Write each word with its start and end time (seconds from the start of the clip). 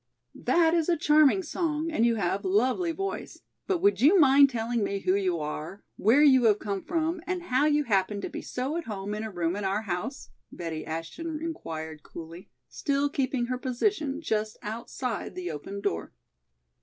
"That 0.33 0.73
is 0.73 0.89
a 0.89 0.97
charming 0.97 1.43
song 1.43 1.91
and 1.91 2.07
you 2.07 2.15
have 2.15 2.43
lovely 2.43 2.91
voice, 2.91 3.41
but 3.67 3.83
would 3.83 4.01
you 4.01 4.17
mind 4.19 4.49
telling 4.49 4.83
me 4.83 5.01
who 5.01 5.13
you 5.13 5.39
are, 5.39 5.83
where 5.95 6.23
you 6.23 6.45
have 6.45 6.57
come 6.57 6.81
from 6.81 7.21
and 7.27 7.43
how 7.43 7.67
you 7.67 7.83
happen 7.83 8.19
to 8.21 8.27
be 8.27 8.41
so 8.41 8.77
at 8.77 8.85
home 8.85 9.13
in 9.13 9.23
a 9.23 9.29
room 9.29 9.55
in 9.55 9.63
our 9.63 9.83
house?" 9.83 10.31
Betty 10.51 10.83
Ashton 10.87 11.39
inquired, 11.39 12.01
coolly, 12.01 12.49
still 12.67 13.09
keeping 13.09 13.45
her 13.45 13.59
position 13.59 14.21
just 14.21 14.57
outside 14.63 15.35
the 15.35 15.51
opened 15.51 15.83
door. 15.83 16.13